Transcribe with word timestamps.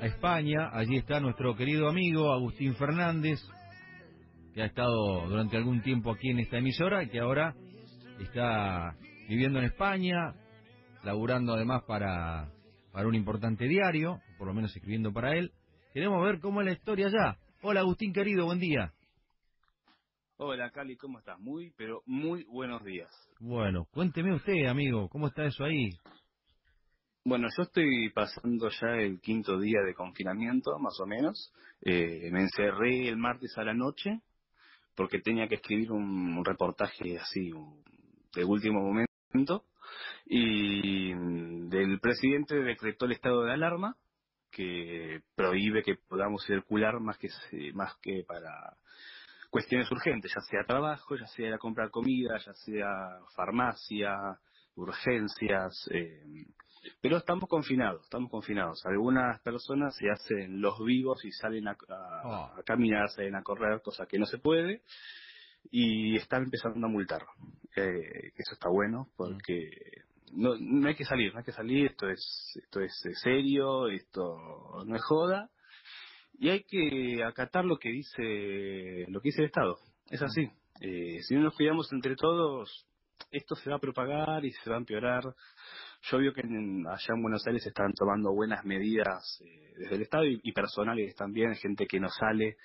a 0.00 0.06
España. 0.06 0.70
Allí 0.72 0.96
está 0.96 1.20
nuestro 1.20 1.56
querido 1.56 1.88
amigo 1.88 2.32
Agustín 2.32 2.74
Fernández, 2.74 3.40
que 4.54 4.62
ha 4.62 4.66
estado 4.66 5.28
durante 5.28 5.56
algún 5.56 5.82
tiempo 5.82 6.12
aquí 6.12 6.30
en 6.30 6.40
esta 6.40 6.58
emisora 6.58 7.02
y 7.02 7.08
que 7.08 7.20
ahora 7.20 7.54
está 8.20 8.96
viviendo 9.28 9.58
en 9.58 9.66
España, 9.66 10.34
laburando 11.02 11.54
además 11.54 11.82
para, 11.86 12.50
para 12.92 13.08
un 13.08 13.14
importante 13.14 13.66
diario, 13.66 14.20
por 14.38 14.46
lo 14.48 14.54
menos 14.54 14.74
escribiendo 14.74 15.12
para 15.12 15.36
él. 15.36 15.52
Queremos 15.92 16.22
ver 16.24 16.40
cómo 16.40 16.60
es 16.60 16.66
la 16.66 16.72
historia 16.72 17.06
allá. 17.06 17.38
Hola 17.62 17.80
Agustín 17.80 18.12
querido, 18.12 18.46
buen 18.46 18.60
día. 18.60 18.92
Hola 20.36 20.70
Cali, 20.70 20.96
¿cómo 20.96 21.18
estás? 21.18 21.38
Muy, 21.40 21.72
pero 21.76 22.02
muy 22.06 22.44
buenos 22.44 22.84
días. 22.84 23.10
Bueno, 23.40 23.86
cuénteme 23.90 24.34
usted, 24.34 24.66
amigo, 24.66 25.08
¿cómo 25.08 25.26
está 25.26 25.44
eso 25.44 25.64
ahí? 25.64 25.90
Bueno, 27.28 27.48
yo 27.54 27.64
estoy 27.64 28.08
pasando 28.08 28.70
ya 28.70 28.88
el 28.96 29.20
quinto 29.20 29.60
día 29.60 29.82
de 29.82 29.92
confinamiento, 29.92 30.78
más 30.78 30.98
o 30.98 31.04
menos. 31.04 31.52
Eh, 31.82 32.30
me 32.32 32.40
encerré 32.40 33.06
el 33.06 33.18
martes 33.18 33.52
a 33.58 33.64
la 33.64 33.74
noche 33.74 34.22
porque 34.94 35.20
tenía 35.20 35.46
que 35.46 35.56
escribir 35.56 35.92
un, 35.92 36.42
reportaje 36.42 37.18
así 37.18 37.52
de 38.34 38.44
último 38.44 38.80
momento 38.80 39.66
y 40.24 41.12
del 41.68 42.00
presidente 42.00 42.54
decretó 42.54 43.04
el 43.04 43.12
estado 43.12 43.44
de 43.44 43.52
alarma 43.52 43.94
que 44.50 45.20
prohíbe 45.34 45.82
que 45.82 45.96
podamos 45.96 46.42
circular 46.46 46.98
más 46.98 47.18
que 47.18 47.28
más 47.74 47.94
que 48.00 48.24
para 48.26 48.78
cuestiones 49.50 49.90
urgentes, 49.92 50.32
ya 50.34 50.40
sea 50.40 50.64
trabajo, 50.64 51.14
ya 51.14 51.26
sea 51.26 51.58
comprar 51.58 51.90
comida, 51.90 52.38
ya 52.38 52.54
sea 52.54 53.20
farmacia, 53.36 54.16
urgencias, 54.76 55.90
eh, 55.92 56.46
pero 57.00 57.16
estamos 57.16 57.48
confinados, 57.48 58.02
estamos 58.04 58.30
confinados. 58.30 58.84
Algunas 58.86 59.40
personas 59.42 59.96
se 59.96 60.10
hacen 60.10 60.60
los 60.60 60.78
vivos 60.84 61.24
y 61.24 61.32
salen 61.32 61.68
a, 61.68 61.72
a, 61.72 62.22
oh. 62.24 62.62
caminar, 62.64 63.08
salen 63.10 63.36
a 63.36 63.42
correr, 63.42 63.80
cosa 63.82 64.06
que 64.06 64.18
no 64.18 64.26
se 64.26 64.38
puede, 64.38 64.82
y 65.70 66.16
están 66.16 66.44
empezando 66.44 66.86
a 66.86 66.90
multar. 66.90 67.22
Eh, 67.76 68.32
eso 68.36 68.54
está 68.54 68.68
bueno, 68.68 69.08
porque 69.16 69.70
no, 70.32 70.54
no 70.58 70.88
hay 70.88 70.94
que 70.94 71.04
salir, 71.04 71.32
no 71.32 71.40
hay 71.40 71.44
que 71.44 71.52
salir, 71.52 71.86
esto 71.86 72.08
es, 72.08 72.60
esto 72.62 72.80
es 72.80 72.92
serio, 73.22 73.88
esto 73.88 74.84
no 74.86 74.96
es 74.96 75.04
joda, 75.04 75.50
y 76.38 76.50
hay 76.50 76.62
que 76.64 77.24
acatar 77.24 77.64
lo 77.64 77.78
que 77.78 77.90
dice, 77.90 79.06
lo 79.08 79.20
que 79.20 79.28
dice 79.28 79.42
el 79.42 79.46
Estado. 79.46 79.78
Es 80.08 80.22
así. 80.22 80.48
Eh, 80.80 81.20
si 81.22 81.34
no 81.34 81.42
nos 81.42 81.56
cuidamos 81.56 81.92
entre 81.92 82.14
todos, 82.14 82.86
esto 83.30 83.56
se 83.56 83.68
va 83.68 83.76
a 83.76 83.80
propagar 83.80 84.44
y 84.44 84.52
se 84.52 84.70
va 84.70 84.76
a 84.76 84.78
empeorar. 84.78 85.24
Yo 86.02 86.18
veo 86.18 86.32
que 86.32 86.42
allá 86.42 87.14
en 87.14 87.22
Buenos 87.22 87.46
Aires 87.46 87.66
están 87.66 87.92
tomando 87.92 88.32
buenas 88.32 88.64
medidas 88.64 89.42
eh, 89.44 89.74
desde 89.76 89.96
el 89.96 90.02
Estado 90.02 90.24
y, 90.26 90.52
personales 90.52 91.14
también, 91.14 91.54
gente 91.56 91.86
que 91.86 92.00
no 92.00 92.08
sale, 92.08 92.56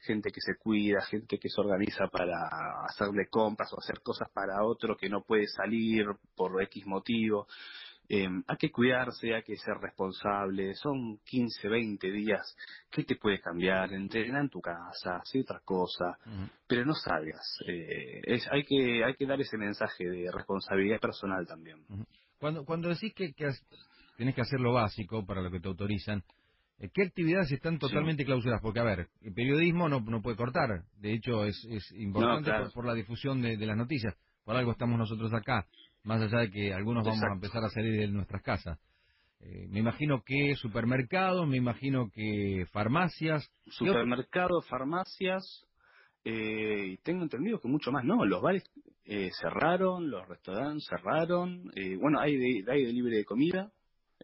gente 0.00 0.30
que 0.30 0.40
se 0.40 0.56
cuida, 0.56 1.00
gente 1.02 1.38
que 1.38 1.48
se 1.48 1.60
organiza 1.60 2.06
para 2.08 2.84
hacerle 2.84 3.28
compras 3.28 3.72
o 3.72 3.78
hacer 3.78 4.00
cosas 4.02 4.28
para 4.32 4.64
otro 4.64 4.96
que 4.96 5.08
no 5.08 5.22
puede 5.22 5.46
salir 5.46 6.06
por 6.36 6.60
X 6.62 6.86
motivo. 6.86 7.46
Eh, 8.08 8.28
hay 8.46 8.56
que 8.58 8.70
cuidarse, 8.70 9.34
hay 9.34 9.42
que 9.42 9.56
ser 9.56 9.74
responsable, 9.80 10.74
son 10.74 11.18
15, 11.24 11.68
20 11.68 12.10
días, 12.10 12.56
¿qué 12.90 13.04
te 13.04 13.16
puede 13.16 13.40
cambiar? 13.40 13.92
Entrena 13.92 14.40
en 14.40 14.50
tu 14.50 14.60
casa, 14.60 15.16
hace 15.16 15.40
otra 15.40 15.60
cosa, 15.64 16.18
pero 16.66 16.84
no 16.84 16.94
salgas. 16.94 17.58
Eh, 17.66 18.20
es, 18.24 18.46
hay, 18.50 18.64
que, 18.64 19.02
hay 19.04 19.14
que 19.14 19.26
dar 19.26 19.40
ese 19.40 19.56
mensaje 19.56 20.04
de 20.04 20.30
responsabilidad 20.30 21.00
personal 21.00 21.46
también. 21.46 21.78
Cuando, 22.42 22.64
cuando 22.64 22.88
decís 22.88 23.14
que, 23.14 23.32
que 23.34 23.48
tienes 24.16 24.34
que 24.34 24.40
hacer 24.40 24.58
lo 24.58 24.72
básico 24.72 25.24
para 25.24 25.40
lo 25.42 25.48
que 25.48 25.60
te 25.60 25.68
autorizan, 25.68 26.24
eh, 26.80 26.90
¿Qué 26.92 27.02
actividades 27.04 27.52
están 27.52 27.78
totalmente 27.78 28.24
clausuradas? 28.24 28.60
Porque, 28.60 28.80
a 28.80 28.82
ver, 28.82 29.06
el 29.20 29.32
periodismo 29.32 29.88
no, 29.88 30.00
no 30.00 30.20
puede 30.20 30.36
cortar. 30.36 30.82
De 30.98 31.12
hecho, 31.12 31.44
es, 31.44 31.64
es 31.70 31.92
importante 31.92 32.50
por, 32.74 32.84
la 32.84 32.94
difusión 32.94 33.40
de, 33.42 33.56
las 33.58 33.76
noticias. 33.76 34.16
Por 34.44 34.56
algo 34.56 34.72
estamos 34.72 34.98
nosotros 34.98 35.32
acá 35.32 35.68
más 36.02 36.20
allá 36.20 36.40
de 36.40 36.50
que 36.50 36.74
algunos 36.74 37.06
vamos 37.06 37.22
a 37.22 37.32
empezar 37.32 37.62
a 37.62 37.68
salir 37.68 38.00
de 38.00 38.08
nuestras 38.08 38.42
casas. 38.42 38.76
Eh, 39.38 39.68
me 39.68 39.78
imagino 39.78 40.24
que 40.26 40.56
supermercados, 40.56 41.46
me 41.46 41.58
imagino 41.58 42.10
que 42.10 42.66
farmacias. 42.72 43.48
Supermercados, 43.68 44.66
farmacias, 44.66 45.64
eh, 46.24 46.86
y 46.88 46.96
tengo 46.98 47.22
entendido 47.22 47.60
que 47.60 47.68
mucho 47.68 47.92
más 47.92 48.04
no. 48.04 48.24
Los 48.24 48.42
bares 48.42 48.64
eh, 49.04 49.30
cerraron, 49.40 50.10
los 50.10 50.26
restaurantes 50.28 50.86
cerraron. 50.88 51.70
bueno, 52.00 52.20
hay, 52.20 52.36
de, 52.36 52.72
hay 52.72 52.84
delivery 52.84 53.16
de 53.16 53.24
comida. 53.24 53.72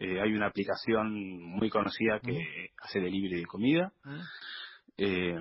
hay 0.01 0.33
una 0.33 0.47
aplicación 0.47 1.43
muy 1.43 1.71
conocida 1.71 2.21
que 2.21 2.33
mm. 2.33 2.85
hace 2.85 3.01
delivery 3.01 3.41
de 3.41 3.47
comida. 3.47 3.93
Mm. 4.05 4.21
Eh, 5.01 5.37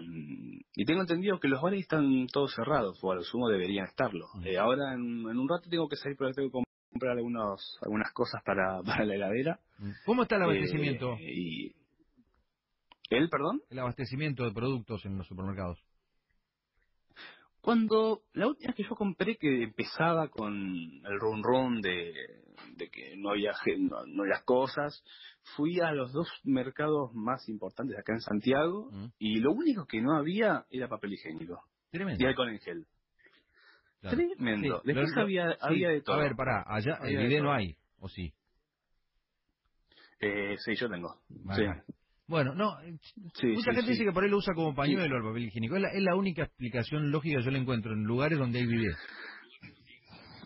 y 0.76 0.86
tengo 0.86 1.02
entendido 1.02 1.40
que 1.40 1.48
los 1.48 1.60
bares 1.60 1.80
están 1.82 2.28
todos 2.32 2.54
cerrados, 2.54 3.00
o 3.02 3.12
a 3.12 3.16
lo 3.16 3.24
sumo 3.24 3.50
deberían 3.50 3.88
estarlo. 3.88 4.28
Mm. 4.36 4.48
Eh, 4.48 4.58
ahora 4.58 4.94
en, 4.94 5.26
un 5.26 5.50
rato 5.50 5.68
tengo 5.68 5.90
que 5.90 5.96
salir 5.96 6.16
porque 6.16 6.34
tengo 6.34 6.52
que 6.52 6.64
comprar 6.92 7.18
algunos, 7.18 7.80
algunas 7.82 8.14
cosas 8.14 8.44
para, 8.46 8.82
para 8.86 9.04
la 9.04 9.16
heladera. 9.16 9.60
Mm. 9.80 9.92
¿Cómo 10.06 10.22
está 10.22 10.36
el 10.36 10.44
abastecimiento? 10.44 11.14
Eh, 11.14 11.34
y... 11.34 11.76
¿El, 13.10 13.30
perdón? 13.30 13.62
El 13.72 13.80
abastecimiento 13.80 14.44
de 14.44 14.52
productos 14.52 15.04
en 15.06 15.18
los 15.18 15.26
supermercados. 15.26 15.84
Cuando 17.62 18.22
la 18.34 18.48
última 18.48 18.74
que 18.74 18.84
yo 18.84 18.96
compré 18.96 19.38
que 19.38 19.64
empezaba 19.64 20.30
con 20.30 20.54
el 20.54 21.20
run 21.20 21.44
run 21.44 21.82
de, 21.82 22.14
que 22.92 23.16
no 23.18 23.32
había, 23.32 23.52
no, 23.78 24.24
había 24.24 24.42
cosas, 24.46 25.04
fui 25.56 25.80
a 25.80 25.92
los 25.92 26.14
dos 26.14 26.30
mercados 26.44 27.14
más 27.14 27.48
importantes 27.50 27.98
acá 27.98 28.14
en 28.14 28.22
Santiago 28.22 28.90
mm. 28.92 29.06
y 29.20 29.40
lo 29.40 29.52
único 29.52 29.86
que 29.86 30.02
no 30.02 30.16
había 30.16 30.66
era 30.70 30.88
papel 30.88 31.14
higiénico. 31.14 31.62
Tremendo. 31.92 32.24
Y 32.24 32.28
alcohol 32.28 32.50
en 32.50 32.60
gel. 32.60 32.88
Tremendo. 34.02 34.82
Después 34.86 35.12
había, 35.18 35.58
había 35.60 35.90
de 35.90 36.02
todo. 36.02 36.16
A 36.16 36.20
ver, 36.20 36.36
pará, 36.36 36.64
allá 36.66 37.00
el 37.04 37.18
video 37.18 37.44
no 37.44 37.54
hay, 37.54 37.76
¿o 38.00 38.08
sí? 38.08 38.34
Eh, 40.20 40.56
sí, 40.60 40.76
yo 40.76 40.90
tengo. 40.90 41.20
Sí. 41.56 41.64
Bueno, 42.28 42.54
no, 42.54 42.78
eh, 42.82 42.98
mucha 43.56 43.74
gente 43.74 43.92
dice 43.92 44.04
que 44.04 44.12
por 44.12 44.24
ahí 44.24 44.30
lo 44.30 44.38
usa 44.38 44.54
como 44.54 44.76
pañuelo 44.76 45.16
el 45.16 45.24
papel 45.24 45.46
higiénico. 45.46 45.78
Es 45.78 46.04
la, 46.04 46.16
única 46.16 46.44
explicación 46.44 47.10
lógica 47.10 47.38
que 47.38 47.46
yo 47.46 47.52
le 47.52 47.60
encuentro 47.60 47.94
en 47.94 48.04
lugares 48.04 48.38
donde 48.38 48.60
hay 48.60 48.66
videos. 48.66 48.98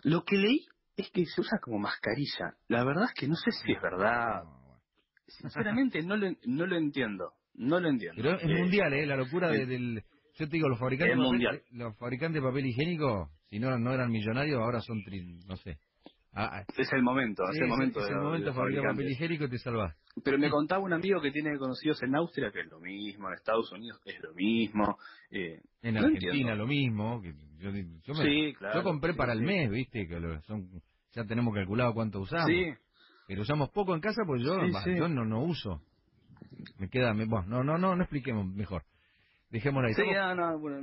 Lo 0.04 0.22
que 0.24 0.36
leí 0.36 0.64
es 0.96 1.10
que 1.10 1.26
se 1.26 1.40
usa 1.40 1.58
como 1.60 1.80
mascarilla. 1.80 2.54
La 2.68 2.84
verdad 2.84 3.06
es 3.06 3.14
que 3.14 3.26
no 3.26 3.34
sé 3.34 3.50
si 3.50 3.72
es 3.72 3.82
verdad. 3.82 4.44
Sinceramente 5.26 6.02
no 6.02 6.16
lo, 6.16 6.30
no 6.44 6.66
lo 6.66 6.76
entiendo. 6.76 7.32
No 7.54 7.80
lo 7.80 7.88
entiendo. 7.88 8.22
Pero 8.22 8.36
es 8.36 8.44
eh, 8.44 8.62
mundial, 8.62 8.92
¿eh? 8.92 9.06
La 9.06 9.16
locura 9.16 9.50
del... 9.50 10.02
Yo 10.34 10.48
te 10.48 10.56
digo, 10.56 10.68
los 10.68 10.78
fabricantes, 10.78 11.18
de 11.18 11.22
papel, 11.22 11.62
los 11.72 11.98
fabricantes 11.98 12.42
de 12.42 12.48
papel 12.48 12.66
higiénico, 12.66 13.30
si 13.50 13.58
no, 13.58 13.78
no 13.78 13.92
eran 13.92 14.10
millonarios, 14.10 14.58
ahora 14.60 14.80
son, 14.80 15.02
no 15.46 15.56
sé, 15.56 15.78
Ah, 16.34 16.48
ah, 16.50 16.64
es 16.78 16.90
el 16.92 17.02
momento, 17.02 17.42
es 17.50 17.60
el 17.60 17.68
momento. 17.68 18.00
Es, 18.00 18.10
el 18.10 18.16
momento 18.16 18.46
de 18.46 18.52
fabricar 18.54 18.84
papel 18.92 19.10
higiénico 19.10 19.44
y 19.44 19.50
te 19.50 19.58
salvas. 19.58 19.94
Pero 20.24 20.38
me 20.38 20.48
contaba 20.48 20.82
un 20.82 20.94
amigo 20.94 21.20
que 21.20 21.30
tiene 21.30 21.58
conocidos 21.58 22.02
en 22.02 22.14
Austria 22.16 22.50
que 22.50 22.60
es 22.60 22.70
lo 22.70 22.80
mismo, 22.80 23.28
en 23.28 23.34
Estados 23.34 23.70
Unidos 23.70 24.00
es 24.06 24.18
lo 24.22 24.32
mismo. 24.32 24.96
Eh, 25.30 25.60
en 25.82 25.98
Argentina 25.98 26.54
lo 26.54 26.66
mismo. 26.66 27.20
Que 27.20 27.34
yo, 27.58 27.70
sí, 28.14 28.54
claro, 28.58 28.76
yo 28.76 28.82
compré 28.82 29.12
para 29.12 29.34
el 29.34 29.42
mes, 29.42 29.70
viste, 29.70 30.08
que 30.08 30.18
son, 30.46 30.70
ya 31.12 31.24
tenemos 31.24 31.54
calculado 31.54 31.92
cuánto 31.92 32.20
usamos. 32.20 32.46
Sí. 32.46 32.72
Pero 33.28 33.42
usamos 33.42 33.68
poco 33.70 33.94
en 33.94 34.00
casa 34.00 34.22
porque 34.26 34.42
yo, 34.42 34.56
yo 34.96 35.08
no, 35.08 35.26
no 35.26 35.42
uso. 35.42 35.82
Me 36.78 36.88
queda, 36.88 37.12
me, 37.12 37.26
bueno, 37.26 37.46
no, 37.46 37.62
no, 37.62 37.78
no, 37.78 37.94
no 37.94 38.02
expliquemos 38.02 38.46
mejor. 38.46 38.84
Dejémoslo 39.50 39.88
ahí. 39.88 39.94
Sí, 39.94 40.02
no, 40.36 40.58
bueno, 40.58 40.78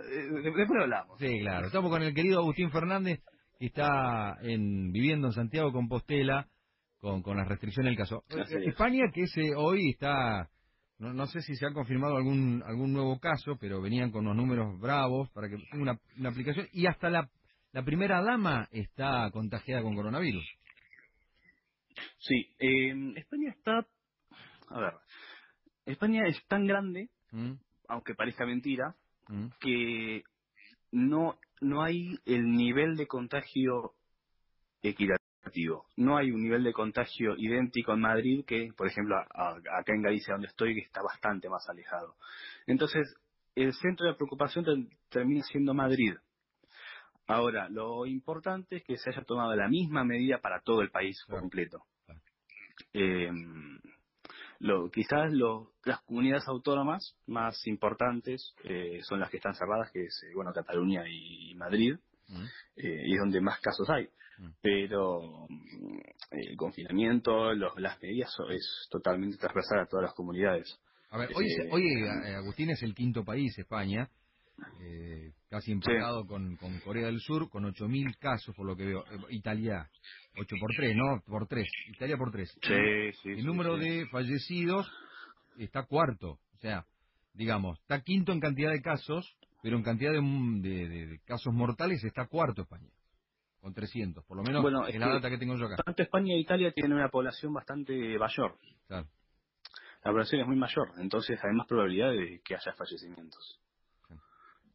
eh, 0.00 0.42
después 0.42 0.68
hablamos. 0.80 1.20
Sí, 1.20 1.38
claro. 1.40 1.68
Estamos 1.68 1.88
con 1.88 2.02
el 2.02 2.12
querido 2.14 2.40
Agustín 2.40 2.72
Fernández 2.72 3.20
está 3.58 4.36
en, 4.42 4.92
viviendo 4.92 5.28
en 5.28 5.32
Santiago 5.32 5.72
Compostela 5.72 6.48
con, 6.98 7.22
con 7.22 7.36
las 7.36 7.48
restricciones 7.48 7.90
del 7.90 7.98
caso. 7.98 8.24
España, 8.64 9.04
que 9.12 9.22
ese 9.22 9.54
hoy 9.54 9.90
está, 9.90 10.50
no, 10.98 11.12
no, 11.12 11.26
sé 11.26 11.40
si 11.42 11.54
se 11.54 11.66
ha 11.66 11.72
confirmado 11.72 12.16
algún, 12.16 12.62
algún 12.66 12.92
nuevo 12.92 13.18
caso, 13.18 13.56
pero 13.60 13.80
venían 13.80 14.10
con 14.10 14.26
unos 14.26 14.36
números 14.36 14.78
bravos 14.80 15.30
para 15.30 15.48
que 15.48 15.56
una, 15.74 15.98
una 16.18 16.28
aplicación, 16.30 16.68
y 16.72 16.86
hasta 16.86 17.10
la, 17.10 17.30
la 17.72 17.84
primera 17.84 18.22
dama 18.22 18.68
está 18.72 19.30
contagiada 19.32 19.82
con 19.82 19.94
coronavirus. 19.94 20.44
Sí, 22.18 22.54
eh, 22.58 23.12
España 23.16 23.50
está, 23.50 23.86
a 24.68 24.80
ver, 24.80 24.92
España 25.86 26.26
es 26.26 26.44
tan 26.46 26.66
grande, 26.66 27.08
mm. 27.32 27.52
aunque 27.88 28.14
parezca 28.14 28.46
mentira, 28.46 28.94
mm. 29.28 29.46
que 29.60 30.22
no, 30.92 31.38
no 31.60 31.82
hay 31.82 32.18
el 32.24 32.50
nivel 32.50 32.96
de 32.96 33.06
contagio 33.06 33.94
equitativo. 34.82 35.86
No 35.96 36.16
hay 36.16 36.30
un 36.30 36.42
nivel 36.42 36.62
de 36.62 36.72
contagio 36.72 37.34
idéntico 37.36 37.92
en 37.94 38.00
Madrid 38.00 38.44
que, 38.46 38.72
por 38.76 38.86
ejemplo, 38.86 39.16
acá 39.16 39.94
en 39.94 40.02
Galicia, 40.02 40.34
donde 40.34 40.48
estoy, 40.48 40.74
que 40.74 40.80
está 40.80 41.02
bastante 41.02 41.48
más 41.48 41.68
alejado. 41.68 42.16
Entonces, 42.66 43.14
el 43.54 43.72
centro 43.74 44.06
de 44.06 44.14
preocupación 44.14 44.90
termina 45.08 45.42
siendo 45.42 45.74
Madrid. 45.74 46.14
Ahora, 47.26 47.68
lo 47.68 48.06
importante 48.06 48.76
es 48.76 48.84
que 48.84 48.96
se 48.96 49.10
haya 49.10 49.22
tomado 49.22 49.54
la 49.54 49.68
misma 49.68 50.04
medida 50.04 50.38
para 50.38 50.60
todo 50.60 50.82
el 50.82 50.90
país 50.90 51.22
completo. 51.24 51.84
Eh, 52.92 53.30
lo, 54.60 54.90
quizás 54.90 55.32
lo, 55.32 55.72
las 55.84 56.00
comunidades 56.02 56.46
autónomas 56.48 57.16
más 57.26 57.66
importantes 57.66 58.54
eh, 58.64 59.00
son 59.02 59.20
las 59.20 59.30
que 59.30 59.36
están 59.36 59.54
cerradas, 59.54 59.90
que 59.92 60.04
es, 60.04 60.22
eh, 60.24 60.32
bueno, 60.34 60.52
Cataluña 60.52 61.04
y, 61.08 61.54
Madrid, 61.54 61.96
mm. 62.28 62.44
eh, 62.76 63.02
y 63.06 63.14
es 63.14 63.18
donde 63.20 63.40
más 63.40 63.60
casos 63.60 63.88
hay. 63.90 64.08
Mm. 64.38 64.50
Pero 64.60 65.46
mm, 65.48 65.98
el 66.32 66.56
confinamiento, 66.56 67.52
los, 67.54 67.78
las 67.78 68.00
medidas 68.02 68.30
es 68.50 68.88
totalmente 68.90 69.36
transversal 69.36 69.80
a 69.80 69.86
todas 69.86 70.04
las 70.04 70.14
comunidades. 70.14 70.78
A 71.10 71.18
ver, 71.18 71.30
hoy, 71.34 71.46
hoy 71.70 71.84
Agustín 72.36 72.70
es 72.70 72.82
el 72.82 72.94
quinto 72.94 73.24
país, 73.24 73.56
España, 73.58 74.10
eh, 74.80 75.32
casi 75.48 75.72
empatado 75.72 76.26
con, 76.26 76.56
con, 76.56 76.78
Corea 76.80 77.06
del 77.06 77.20
Sur, 77.20 77.48
con 77.48 77.64
8.000 77.64 78.16
casos, 78.18 78.54
por 78.54 78.66
lo 78.66 78.76
que 78.76 78.86
veo. 78.86 79.04
Italia, 79.30 79.88
8 80.36 80.56
por 80.60 80.70
3, 80.76 80.96
¿no? 80.96 81.20
Por 81.26 81.46
3. 81.46 81.66
Italia 81.88 82.16
por 82.16 82.30
3. 82.30 82.48
Sí, 82.62 83.12
sí, 83.22 83.30
el 83.30 83.44
número 83.44 83.76
de 83.76 84.06
fallecidos 84.10 84.90
está 85.58 85.84
cuarto. 85.84 86.38
O 86.54 86.58
sea, 86.58 86.84
digamos, 87.34 87.78
está 87.80 88.00
quinto 88.02 88.32
en 88.32 88.40
cantidad 88.40 88.70
de 88.70 88.82
casos, 88.82 89.36
pero 89.62 89.76
en 89.76 89.82
cantidad 89.82 90.12
de, 90.12 90.20
de, 90.20 91.20
casos 91.24 91.52
mortales 91.52 92.02
está 92.04 92.26
cuarto 92.26 92.62
España. 92.62 92.88
Con 93.60 93.74
300, 93.74 94.24
por 94.24 94.36
lo 94.36 94.44
menos 94.44 94.62
bueno, 94.62 94.86
es, 94.86 94.96
la 94.98 95.08
data 95.08 95.28
que 95.30 95.38
tengo 95.38 95.56
yo 95.56 95.66
acá. 95.66 95.76
Tanto 95.84 96.02
España 96.02 96.32
e 96.34 96.38
Italia 96.38 96.70
tienen 96.72 96.92
una 96.92 97.08
población 97.08 97.52
bastante 97.52 98.16
mayor. 98.16 98.56
Claro. 98.86 99.08
La 100.04 100.12
población 100.12 100.42
es 100.42 100.46
muy 100.46 100.56
mayor, 100.56 100.92
entonces 100.98 101.38
hay 101.42 101.52
más 101.54 101.66
probabilidad 101.66 102.12
de 102.12 102.40
que 102.44 102.54
haya 102.54 102.72
fallecimientos. 102.74 103.60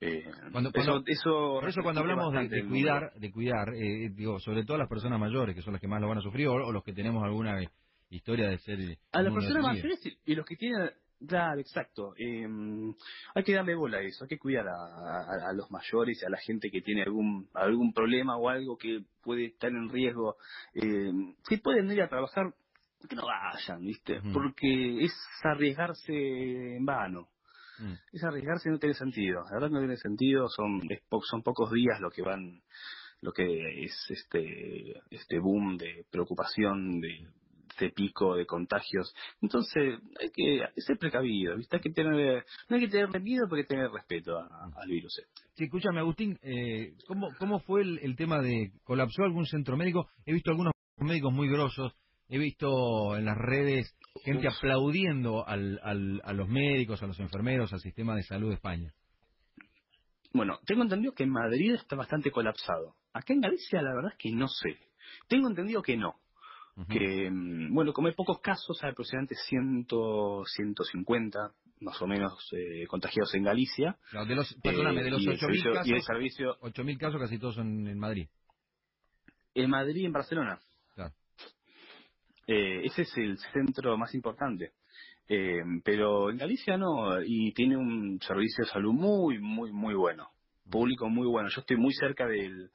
Eh, 0.06 0.26
cuando, 0.52 0.70
eso, 1.06 1.60
por 1.62 1.70
eso 1.70 1.82
cuando 1.82 2.02
hablamos 2.02 2.34
de, 2.34 2.66
cuidar, 2.66 3.14
de 3.16 3.32
cuidar, 3.32 3.74
eh, 3.74 4.10
digo, 4.14 4.38
sobre 4.40 4.66
todo 4.66 4.76
a 4.76 4.80
las 4.80 4.90
personas 4.90 5.18
mayores, 5.18 5.56
que 5.56 5.62
son 5.62 5.74
las 5.74 5.82
que 5.82 5.88
más 5.88 6.02
lo 6.02 6.10
van 6.10 6.18
a 6.18 6.22
sufrir, 6.22 6.48
o, 6.48 6.72
los 6.72 6.84
que 6.84 6.92
tenemos 6.92 7.24
alguna 7.24 7.62
historia 8.10 8.50
de 8.50 8.58
ser... 8.58 8.80
A 9.14 9.22
las 9.22 9.34
personas 9.34 9.64
mayores 9.64 10.02
y 10.26 10.36
los 10.36 10.46
que 10.46 10.56
tienen... 10.58 10.92
Claro, 11.26 11.62
exacto. 11.62 12.14
Eh, 12.18 12.46
hay 13.34 13.44
que 13.44 13.54
darle 13.54 13.76
bola 13.76 14.00
a 14.00 14.02
eso, 14.02 14.26
hay 14.26 14.28
que 14.28 14.38
cuidar 14.38 14.68
a, 14.68 15.54
los 15.54 15.72
mayores 15.72 16.22
y 16.22 16.26
a 16.26 16.30
la 16.30 16.38
gente 16.38 16.70
que 16.70 16.82
tiene 16.82 17.04
algún 17.04 17.48
algún 17.54 17.94
problema 17.94 18.36
o 18.36 18.50
algo 18.50 18.78
que 18.78 19.06
puede 19.22 19.46
estar 19.46 19.70
en 19.70 19.88
riesgo. 19.88 20.36
Eh, 20.74 21.14
si 21.48 21.58
pueden 21.58 21.90
ir 21.90 22.02
a 22.02 22.10
trabajar, 22.10 22.54
que 23.08 23.16
no 23.16 23.24
vayan, 23.26 23.86
¿viste? 23.86 24.22
Porque 24.34 25.02
es 25.02 25.14
arriesgarse 25.44 26.76
en 26.76 26.86
vano. 26.86 27.30
Mm. 27.80 27.94
Es 28.12 28.24
arriesgarse 28.24 28.70
no 28.70 28.80
tiene 28.80 28.96
sentido. 28.96 29.44
La 29.46 29.56
verdad 29.56 29.70
no 29.70 29.80
tiene 29.80 29.98
sentido. 29.98 30.48
Son 30.50 30.82
son 31.30 31.44
pocos 31.44 31.72
días 31.72 32.00
lo 32.00 32.10
que 32.10 32.22
van, 32.22 32.62
lo 33.22 33.32
que 33.32 33.86
es 33.86 34.06
este 34.10 35.02
este 35.10 35.40
boom 35.40 35.78
de 35.78 36.06
preocupación 36.10 37.00
de 37.02 37.28
este 37.74 37.90
pico 37.90 38.36
de 38.36 38.46
contagios. 38.46 39.14
Entonces, 39.42 40.00
hay 40.20 40.30
que 40.32 40.62
ser 40.78 40.98
precavido, 40.98 41.58
¿viste? 41.58 41.78
Hay 41.78 41.82
que 41.82 41.90
tener, 41.90 42.46
no 42.70 42.76
hay 42.76 42.84
que 42.84 42.88
tener 42.88 43.10
miedo, 43.22 43.46
pero 43.50 43.58
hay 43.58 43.64
que 43.64 43.70
tener 43.70 43.90
respeto 43.90 44.40
mm. 44.40 44.78
al 44.78 44.88
virus 44.88 45.18
este. 45.20 45.42
Sí, 45.56 45.64
escúchame, 45.66 46.00
Agustín, 46.00 46.38
eh, 46.42 46.94
¿cómo, 47.08 47.30
¿cómo 47.38 47.60
fue 47.60 47.82
el, 47.82 48.00
el, 48.00 48.16
tema 48.16 48.42
de, 48.42 48.72
colapsó 48.84 49.24
algún 49.24 49.46
centro 49.46 49.78
médico? 49.78 50.08
He 50.26 50.34
visto 50.34 50.52
algunos 50.52 50.74
médicos 50.98 51.34
muy 51.34 51.50
grosos, 51.50 51.94
he 52.30 52.38
visto 52.38 53.16
en 53.16 53.26
las 53.26 53.38
redes 53.38 53.96
gente 54.24 54.48
aplaudiendo 54.48 55.48
al, 55.48 55.80
al, 55.84 56.22
a 56.24 56.34
los 56.34 56.48
médicos, 56.48 57.02
a 57.04 57.08
los 57.08 57.20
enfermeros, 57.20 57.74
al 57.74 57.80
sistema 57.80 58.16
de 58.16 58.24
salud 58.24 58.50
de 58.50 58.56
España. 58.56 58.94
Bueno, 60.34 60.60
tengo 60.66 60.82
entendido 60.84 61.14
que 61.14 61.24
en 61.24 61.30
Madrid 61.30 61.74
está 61.74 61.96
bastante 61.96 62.32
colapsado. 62.32 62.96
Acá 63.14 63.34
en 63.34 63.42
Galicia 63.42 63.82
la 63.82 63.94
verdad 63.94 64.12
es 64.12 64.18
que 64.18 64.32
no 64.32 64.48
sé. 64.48 64.78
Tengo 65.28 65.48
entendido 65.48 65.82
que 65.82 65.98
no. 65.98 66.16
Que, 66.90 67.30
mm, 67.30 67.72
bueno, 67.72 67.94
como 67.94 68.08
hay 68.08 68.16
pocos 68.16 68.40
casos, 68.42 68.84
hay 68.84 68.92
aproximadamente 68.92 69.36
100, 69.36 69.86
150 70.44 71.52
más 71.82 72.02
o 72.02 72.08
menos 72.08 72.34
eh, 72.54 72.88
contagiados 72.88 73.36
en 73.36 73.44
Galicia. 73.44 73.96
de 74.12 74.36
los, 74.36 74.56
perdóname, 74.64 75.04
de 75.04 75.12
los 75.12 75.22
8.000 75.22 75.74
casos, 75.74 76.06
servicio... 76.06 76.58
8.000 76.62 76.98
casos 76.98 77.22
casi 77.22 77.38
todos 77.38 77.56
son 77.56 77.88
en 77.88 78.00
Madrid. 78.00 78.28
En 79.54 79.70
Madrid 79.70 79.98
y 79.98 80.06
en 80.06 80.14
Barcelona. 80.14 80.60
Eh, 82.48 82.82
ese 82.86 83.04
es 83.04 83.18
el 83.18 83.38
centro 83.38 83.98
más 83.98 84.14
importante. 84.14 84.74
Eh, 85.28 85.64
pero 85.84 86.30
en 86.30 86.38
Galicia 86.38 86.78
no, 86.78 87.22
y 87.24 87.54
tiene 87.54 87.78
un 87.78 88.20
servicio 88.22 88.66
de 88.66 88.72
salud 88.72 88.94
muy, 88.94 89.40
muy, 89.40 89.72
muy 89.72 89.94
bueno, 89.94 90.30
público 90.70 91.08
muy 91.10 91.28
bueno. 91.28 91.50
Yo 91.50 91.62
estoy 91.62 91.78
muy 91.78 91.94
cerca 91.94 92.28
del, 92.28 92.70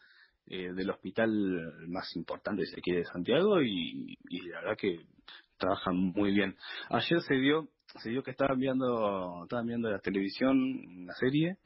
eh, 0.46 0.72
del 0.72 0.90
hospital 0.90 1.30
más 1.88 2.14
importante, 2.16 2.64
si 2.64 2.74
se 2.76 2.80
quiere, 2.80 3.00
de 3.00 3.04
Santiago, 3.04 3.60
y, 3.62 4.16
la 4.48 4.60
verdad 4.60 4.76
que 4.78 5.04
trabajan 5.58 5.96
muy 5.96 6.32
bien. 6.32 6.56
Ayer 6.90 7.20
se 7.20 7.34
dio 7.34 7.68
se 8.02 8.10
dio 8.10 8.22
que 8.22 8.32
estaba 8.32 8.54
viendo 8.54 9.44
estaba 9.44 9.62
viendo 9.62 9.90
la 9.90 9.98
televisión 9.98 10.58
una 11.04 11.14
serie 11.14 11.56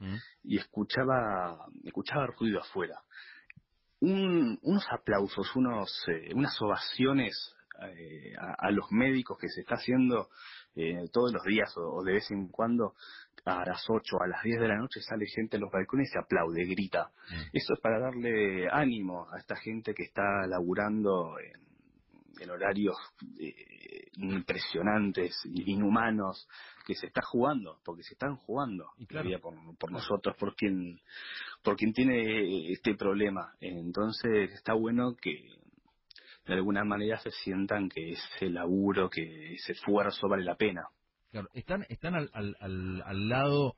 y 0.41 0.57
escuchaba 0.57 1.67
escuchaba 1.83 2.27
ruido 2.27 2.61
afuera 2.61 3.01
un, 3.99 4.57
unos 4.61 4.85
aplausos 4.89 5.53
unos 5.53 5.91
unas 6.33 6.61
ovaciones 6.61 7.53
eh, 7.89 8.33
a, 8.37 8.71
los 8.71 8.91
médicos 8.91 9.37
que 9.39 9.49
se 9.49 9.61
está 9.61 9.75
haciendo 9.75 10.29
eh, 10.75 11.05
todos 11.11 11.33
los 11.33 11.43
días 11.43 11.73
o, 11.77 12.03
de 12.03 12.13
vez 12.13 12.31
en 12.31 12.47
cuando 12.47 12.95
a 13.45 13.65
las 13.65 13.83
8, 13.87 14.17
a 14.21 14.27
las 14.27 14.43
10 14.43 14.59
de 14.59 14.67
la 14.67 14.77
noche 14.77 15.01
sale 15.01 15.25
gente 15.27 15.57
en 15.57 15.61
los 15.63 15.71
balcones 15.71 16.09
y 16.09 16.13
se 16.13 16.19
aplaude, 16.19 16.65
grita. 16.65 17.11
Mm. 17.29 17.41
Eso 17.53 17.73
es 17.73 17.79
para 17.81 17.99
darle 17.99 18.69
ánimo 18.69 19.27
a 19.31 19.39
esta 19.39 19.55
gente 19.55 19.93
que 19.93 20.03
está 20.03 20.47
laburando 20.47 21.35
en, 21.39 21.61
horarios 22.49 22.97
eh, 23.39 24.09
impresionantes, 24.17 25.33
inhumanos, 25.45 26.45
que 26.85 26.93
se 26.93 27.07
está 27.07 27.21
jugando, 27.21 27.79
porque 27.85 28.03
se 28.03 28.15
están 28.15 28.35
jugando 28.35 28.89
y 28.97 29.05
claro. 29.05 29.29
por, 29.39 29.55
por 29.77 29.91
nosotros, 29.91 30.35
por 30.37 30.53
quien, 30.53 30.99
por 31.63 31.77
quien 31.77 31.93
tiene 31.93 32.69
este 32.71 32.95
problema. 32.95 33.53
Entonces 33.61 34.51
está 34.51 34.73
bueno 34.73 35.15
que 35.15 35.62
de 36.45 36.53
alguna 36.53 36.83
manera 36.83 37.17
se 37.19 37.31
sientan 37.31 37.89
que 37.89 38.11
ese 38.11 38.49
laburo, 38.49 39.09
que 39.09 39.53
ese 39.53 39.73
esfuerzo 39.73 40.27
vale 40.27 40.43
la 40.43 40.55
pena. 40.55 40.83
Claro, 41.31 41.47
están, 41.53 41.85
están 41.89 42.15
al, 42.15 42.29
al, 42.33 42.55
al, 43.05 43.29
lado 43.29 43.75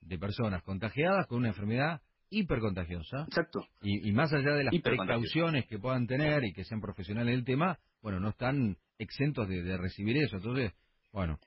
de 0.00 0.18
personas 0.18 0.62
contagiadas 0.62 1.26
con 1.26 1.38
una 1.38 1.48
enfermedad 1.48 2.00
hipercontagiosa. 2.30 3.24
Exacto. 3.28 3.60
Y, 3.82 4.08
y 4.08 4.12
más 4.12 4.32
allá 4.32 4.54
de 4.54 4.64
las 4.64 4.74
precauciones 4.82 5.66
que 5.66 5.78
puedan 5.78 6.06
tener 6.06 6.44
y 6.44 6.52
que 6.52 6.64
sean 6.64 6.80
profesionales 6.80 7.34
del 7.34 7.44
tema, 7.44 7.78
bueno, 8.02 8.18
no 8.18 8.30
están 8.30 8.76
exentos 8.98 9.48
de, 9.48 9.76
recibir 9.76 10.16
eso. 10.16 10.36
Entonces, 10.36 10.72
bueno. 11.12 11.38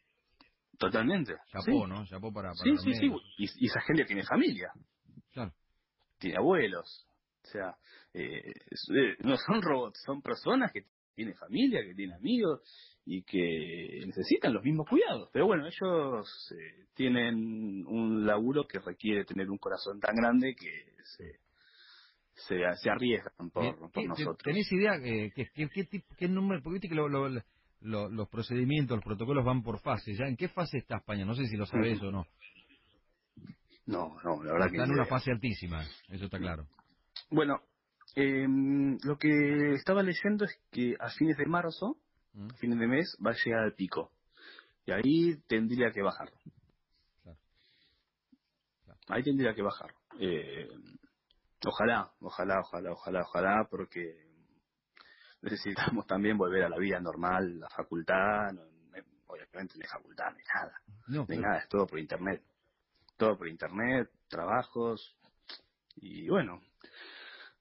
Totalmente. 0.77 1.33
Chapó, 1.51 1.87
¿no? 1.87 2.05
Chapó 2.05 2.31
para, 2.31 2.53
Sí, 2.53 2.77
sí, 2.77 2.93
sí. 2.93 3.11
Y, 3.37 3.43
y, 3.43 3.67
esa 3.67 3.81
gente 3.81 4.05
tiene 4.05 4.23
familia. 4.23 4.71
Claro. 5.33 5.51
Tiene 6.17 6.37
abuelos. 6.37 7.08
O 7.43 7.47
sea, 7.47 7.75
eh, 8.13 8.51
eh, 8.51 9.15
no 9.19 9.37
son 9.37 9.61
robots, 9.61 10.01
son 10.05 10.21
personas 10.21 10.71
que 10.71 10.85
tienen 11.15 11.35
familia, 11.35 11.83
que 11.83 11.95
tienen 11.95 12.15
amigos 12.15 12.61
y 13.05 13.23
que 13.23 14.03
necesitan 14.05 14.53
los 14.53 14.63
mismos 14.63 14.87
cuidados. 14.87 15.29
Pero 15.33 15.47
bueno, 15.47 15.65
ellos 15.65 16.53
eh, 16.57 16.85
tienen 16.93 17.85
un 17.87 18.25
laburo 18.25 18.67
que 18.67 18.79
requiere 18.79 19.25
tener 19.25 19.49
un 19.49 19.57
corazón 19.57 19.99
tan 19.99 20.15
grande 20.15 20.55
que 20.55 20.93
se, 21.03 21.39
se, 22.35 22.89
arriesgan 22.89 23.49
por, 23.51 23.91
por 23.91 24.05
nosotros. 24.05 24.37
¿Tenés 24.43 24.71
idea 24.71 24.95
eh, 25.03 25.31
qué, 25.35 25.49
qué, 25.53 26.03
qué, 26.17 26.27
número? 26.27 26.61
Porque 26.61 26.75
viste 26.75 26.87
que 26.87 26.95
los 27.81 28.29
procedimientos, 28.29 28.97
los 28.97 29.03
protocolos 29.03 29.43
van 29.43 29.63
por 29.63 29.79
fases. 29.79 30.17
¿Ya 30.17 30.25
en 30.25 30.37
qué 30.37 30.47
fase 30.47 30.77
está 30.77 30.97
España? 30.97 31.25
No 31.25 31.33
sé 31.33 31.47
si 31.47 31.57
lo 31.57 31.65
sabes 31.65 32.01
o 32.01 32.11
no. 32.11 32.25
No, 33.87 34.15
no, 34.23 34.43
la 34.43 34.53
verdad 34.53 34.67
está 34.67 34.69
que... 34.69 34.77
Está 34.77 34.83
en 34.85 34.91
una 34.91 35.05
fase 35.05 35.31
altísima, 35.31 35.83
eso 36.09 36.25
está 36.25 36.37
claro. 36.37 36.67
Bueno, 37.29 37.61
eh, 38.15 38.47
lo 39.03 39.17
que 39.17 39.73
estaba 39.73 40.01
leyendo 40.03 40.45
es 40.45 40.59
que 40.71 40.95
a 40.99 41.09
fines 41.09 41.37
de 41.37 41.45
marzo, 41.45 41.97
mm. 42.33 42.47
a 42.51 42.53
fines 42.55 42.79
de 42.79 42.87
mes, 42.87 43.17
va 43.25 43.31
a 43.31 43.35
llegar 43.43 43.63
al 43.63 43.73
pico. 43.73 44.11
Y 44.85 44.91
ahí 44.91 45.37
tendría 45.47 45.91
que 45.91 46.01
bajar. 46.01 46.31
Ahí 49.07 49.23
tendría 49.23 49.53
que 49.53 49.61
bajar. 49.61 49.91
Eh, 50.19 50.69
ojalá, 51.65 52.11
ojalá, 52.21 52.59
ojalá, 52.59 52.91
ojalá, 52.91 53.21
ojalá, 53.21 53.67
porque 53.69 54.27
necesitamos 55.41 56.05
también 56.05 56.37
volver 56.37 56.63
a 56.63 56.69
la 56.69 56.77
vida 56.77 56.99
normal, 56.99 57.59
la 57.59 57.69
facultad, 57.69 58.51
no, 58.53 58.61
obviamente 59.27 59.75
no 59.77 59.83
hay 59.83 59.89
facultad, 59.89 60.31
no 60.31 60.37
hay 60.37 60.45
nada. 60.53 60.81
No, 61.07 61.25
hay 61.27 61.37
nada, 61.37 61.57
es 61.59 61.69
todo 61.69 61.87
por 61.87 61.99
internet. 61.99 62.43
Todo 63.17 63.37
por 63.37 63.47
internet, 63.47 64.09
trabajos, 64.29 65.15
y 66.01 66.29
bueno, 66.29 66.61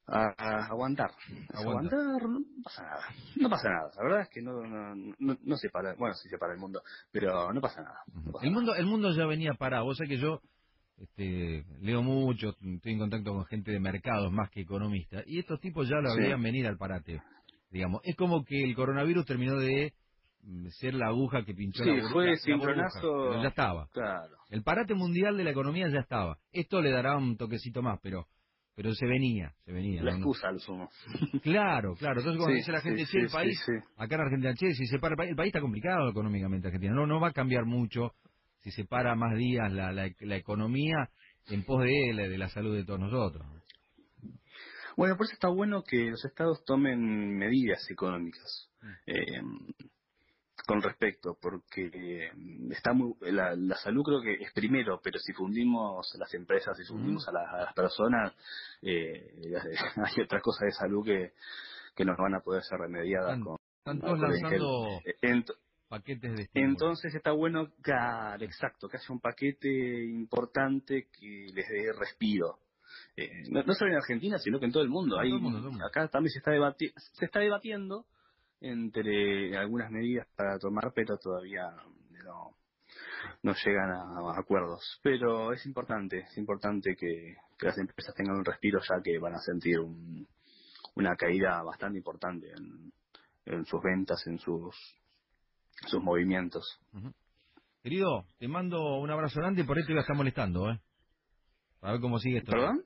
a, 0.09 0.67
aguantar. 0.71 1.11
aguantar. 1.53 2.23
no 2.23 2.41
pasa 2.65 2.83
nada. 2.83 3.05
No 3.37 3.51
pasa 3.51 3.69
nada. 3.69 3.91
La 3.97 4.03
verdad 4.03 4.21
es 4.23 4.29
que 4.31 4.43
no, 4.43 4.53
no, 4.63 5.37
no, 5.41 5.57
se 5.57 5.69
para, 5.69 5.95
bueno, 5.95 6.15
sí 6.15 6.29
se 6.29 6.39
para 6.39 6.55
el 6.55 6.59
mundo, 6.59 6.83
pero 7.13 7.53
no 7.53 7.61
pasa 7.61 7.83
nada. 7.83 8.03
el 8.43 8.51
mundo 8.51 8.75
el 8.75 8.87
mundo 8.87 9.13
ya 9.13 9.27
venía 9.27 9.53
parado. 9.55 9.85
Vos 9.85 9.99
sabés 9.99 10.11
que 10.11 10.19
yo 10.19 10.41
este, 10.97 11.65
leo 11.81 12.03
mucho, 12.03 12.57
estoy 12.61 12.93
en 12.93 12.99
contacto 12.99 13.33
con 13.33 13.45
gente 13.47 13.71
de 13.71 13.81
mercados 13.81 14.33
más 14.33 14.51
que 14.51 14.63
economistas, 14.63 15.25
y 15.27 15.39
estos 15.39 15.61
tipos 15.61 15.89
ya 15.89 15.97
lo 15.97 16.15
veían 16.17 16.43
venir 16.43 16.67
al 16.67 16.79
parate. 16.79 17.23
Digamos, 17.71 18.01
es 18.05 18.17
como 18.17 18.45
que 18.45 18.65
el 18.65 18.75
coronavirus 18.75 19.27
terminó 19.27 19.57
de 19.59 19.93
ser 20.71 20.95
la 20.95 21.09
aguja 21.09 21.45
que 21.45 21.53
pinchó 21.53 21.85
sí, 21.85 21.91
la 21.91 21.97
burbuja. 21.97 22.13
fue 22.13 22.37
cimbronazo. 22.39 23.43
ya 23.43 23.49
estaba. 23.49 23.89
Claro. 23.93 24.37
El 24.49 24.63
parate 24.63 24.95
mundial 24.95 25.37
de 25.37 25.45
la 25.45 25.51
economía 25.51 25.89
ya 25.89 26.01
estaba. 26.01 26.39
Esto 26.53 26.81
le 26.81 26.91
dará 26.91 27.17
un 27.19 27.37
toquecito 27.37 27.83
más, 27.83 28.01
pero 28.03 28.27
pero 28.79 28.95
se 28.95 29.07
venía, 29.07 29.53
se 29.65 29.73
venía. 29.73 30.05
La 30.05 30.13
excusa, 30.13 30.53
lo 30.53 30.61
sumo. 30.61 30.89
Claro, 31.43 31.97
claro. 31.97 32.21
Entonces 32.21 32.39
cuando 32.39 32.55
dice 32.55 32.71
la 32.71 32.81
gente, 32.81 33.07
sí, 33.07 33.19
el 33.19 33.29
país, 33.29 33.61
acá 33.97 34.15
en 34.15 34.21
Argentina, 34.21 34.55
che, 34.55 34.73
si 34.73 34.87
se 34.87 35.01
para 35.01 35.15
el 35.15 35.17
país, 35.17 35.31
el 35.31 35.37
país 35.37 35.49
está 35.49 35.61
complicado 35.61 36.09
económicamente 36.09 36.69
Argentina. 36.69 36.95
No, 36.95 37.05
no 37.05 37.19
va 37.19 37.31
a 37.31 37.33
cambiar 37.33 37.65
mucho 37.65 38.13
si 38.61 38.71
se 38.71 38.85
para 38.85 39.17
más 39.17 39.37
días 39.37 39.73
la, 39.73 39.91
la, 39.91 40.09
la 40.21 40.37
economía 40.37 41.11
en 41.49 41.65
pos 41.65 41.83
de 41.83 42.11
él, 42.11 42.17
de 42.19 42.39
la 42.39 42.49
salud 42.51 42.77
de 42.77 42.85
todos 42.85 43.01
nosotros. 43.01 43.45
Bueno, 44.97 45.17
por 45.17 45.27
eso 45.27 45.33
está 45.33 45.49
bueno 45.49 45.83
que 45.83 46.11
los 46.11 46.25
estados 46.25 46.65
tomen 46.65 47.37
medidas 47.37 47.85
económicas 47.91 48.71
mm. 48.81 48.87
eh, 49.07 49.43
con 50.69 50.83
respecto, 50.83 51.39
porque 51.41 52.31
está 52.69 52.93
muy, 52.93 53.15
la, 53.23 53.57
salud 53.77 54.03
creo 54.05 54.21
que 54.21 54.35
es 54.35 54.53
primero, 54.53 55.01
pero 55.03 55.19
si 55.19 55.33
fundimos 55.33 56.15
las 56.19 56.35
empresas 56.35 56.79
y 56.79 56.85
fundimos 56.85 57.27
a, 57.27 57.33
las 57.33 57.73
personas, 57.73 58.35
eh, 58.83 59.33
hay 59.97 60.23
otras 60.23 60.43
cosas 60.43 60.67
de 60.67 60.73
salud 60.73 61.07
que, 61.07 61.33
que 61.97 62.05
nos 62.05 62.19
van 62.19 62.35
a 62.35 62.41
poder 62.41 62.63
ser 62.65 62.81
remediadas 62.81 63.41
con... 63.41 63.57
Están 63.79 63.99
todos 63.99 64.21
lanzando 64.21 65.01
paquetes 65.89 66.37
de 66.37 66.51
Entonces 66.53 67.15
está 67.15 67.33
bueno, 67.33 67.71
claro, 67.81 68.45
exacto, 68.45 68.89
que 68.91 68.99
haya 68.99 69.07
un 69.09 69.21
paquete 69.21 70.05
importante 70.05 71.09
que 71.19 71.47
les 71.55 71.67
dé 71.67 71.95
respiro. 71.99 72.59
Eh, 73.17 73.45
no, 73.49 73.63
solo 73.73 73.93
en 73.93 73.97
Argentina, 73.97 74.37
sino 74.37 74.61
que 74.61 74.67
en 74.67 74.73
todo 74.73 74.83
el 74.83 74.91
mundo. 74.91 75.19
Hay, 75.19 75.33
Acá 75.89 76.09
también 76.09 76.31
se 76.31 76.41
está, 76.41 76.53
se 77.15 77.25
está 77.25 77.41
debatiendo 77.41 78.05
entre 78.61 79.57
algunas 79.57 79.91
medidas 79.91 80.27
para 80.37 80.59
tomar, 80.59 80.93
pero 80.95 81.17
todavía 81.19 81.71
no, 82.25 82.57
no 83.43 83.55
llegan 83.55 83.91
a, 83.91 84.39
acuerdos. 84.39 85.01
Pero 85.03 85.53
es 85.53 85.65
importante, 85.67 86.21
es 86.21 86.39
importante 86.39 86.97
que, 86.97 87.37
las 87.61 87.77
empresas 87.79 88.15
tengan 88.15 88.37
un 88.37 88.45
respiro 88.45 88.81
ya 88.81 89.03
que 89.03 89.19
van 89.19 89.35
a 89.35 89.39
sentir 89.39 89.79
una 90.95 91.17
caída 91.17 91.63
bastante 91.63 91.99
importante 91.99 92.49
en, 93.47 93.65
sus 93.65 93.83
ventas, 93.83 94.25
en 94.27 94.39
sus, 94.39 94.75
sus 95.87 96.03
movimientos. 96.03 96.81
Querido, 97.83 98.27
te 98.39 98.47
mando 98.47 98.99
un 98.99 99.11
abrazo 99.11 99.41
grande 99.41 99.65
por 99.65 99.79
esto 99.79 99.93
ya 99.93 100.01
está 100.01 100.15
molestando, 100.15 100.71
¿eh? 100.71 100.81
A 101.81 101.93
ver 101.93 102.01
cómo 102.01 102.19
sigue 102.19 102.39
esto. 102.39 102.53
¿Perdón? 102.53 102.85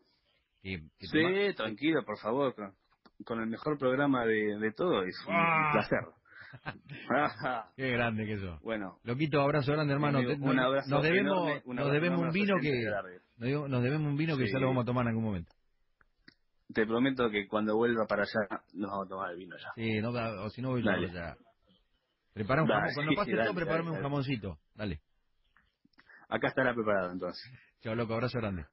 sí, 0.62 1.54
tranquilo, 1.56 2.04
por 2.04 2.18
favor. 2.18 2.54
Con, 3.24 3.40
el 3.40 3.46
mejor 3.46 3.78
programa 3.78 4.24
de, 4.24 4.58
de 4.58 4.72
todo. 4.72 5.04
Es 5.04 5.16
un 5.26 5.34
¡Ah! 5.34 5.70
placer. 5.72 6.00
Qué 7.76 7.90
grande 7.90 8.26
que 8.26 8.34
eso. 8.34 8.58
Bueno. 8.62 8.98
Loquito, 9.04 9.40
abrazo 9.40 9.72
grande, 9.72 9.94
hermano. 9.94 10.18
Un 10.18 10.58
abrazo 10.58 10.90
nos 10.90 11.02
debemos, 11.02 11.64
nos 11.66 11.92
debemos 11.92 12.20
un 12.20 12.30
vino 12.30 12.56
que 12.60 12.84
nos 13.38 13.82
debemos 13.82 14.08
un 14.08 14.16
vino 14.16 14.36
que 14.36 14.46
ya 14.50 14.58
lo 14.58 14.68
vamos 14.68 14.82
a 14.82 14.86
tomar 14.86 15.04
en 15.04 15.08
algún 15.08 15.24
momento. 15.24 15.52
Te 16.72 16.86
prometo 16.86 17.28
que 17.30 17.46
cuando 17.48 17.76
vuelva 17.76 18.06
para 18.06 18.22
allá 18.22 18.62
nos 18.72 18.90
vamos 18.90 19.06
a 19.06 19.08
tomar 19.08 19.30
el 19.32 19.36
vino 19.36 19.56
ya. 19.56 19.72
Sí, 19.74 20.00
no, 20.00 20.10
o 20.10 20.48
si 20.50 20.62
no 20.62 20.70
voy 20.70 20.82
yo 20.82 20.90
ya. 21.12 21.36
Prepara 22.32 22.62
un 22.62 22.68
Cuando 22.68 23.14
pase 23.14 23.32
todo, 23.44 23.54
prepárame 23.54 23.90
un 23.90 24.00
jamoncito. 24.00 24.58
Dale. 24.74 25.00
Acá 26.28 26.48
estará 26.48 26.74
preparado 26.74 27.12
entonces. 27.12 27.44
Chao, 27.80 27.94
loco. 27.94 28.14
Abrazo 28.14 28.38
grande. 28.38 28.64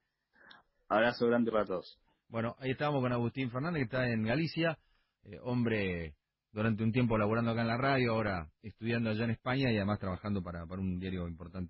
Abrazo 0.87 1.27
grande 1.27 1.51
para 1.51 1.65
todos. 1.65 1.99
Bueno, 2.29 2.55
ahí 2.59 2.71
estamos 2.71 3.01
con 3.01 3.11
Agustín 3.11 3.49
Fernández, 3.49 3.79
que 3.79 3.85
está 3.85 4.07
en 4.07 4.21
Galicia, 4.23 4.77
eh, 5.23 5.39
hombre 5.41 6.13
durante 6.51 6.83
un 6.83 6.91
tiempo 6.91 7.17
laborando 7.17 7.49
acá 7.51 7.61
en 7.61 7.67
la 7.67 7.77
radio, 7.77 8.13
ahora 8.13 8.51
estudiando 8.61 9.09
allá 9.09 9.23
en 9.23 9.31
España 9.31 9.71
y 9.71 9.77
además 9.77 9.97
trabajando 9.97 10.43
para, 10.43 10.63
para 10.67 10.79
un 10.79 10.99
diario 10.99 11.27
importante. 11.27 11.67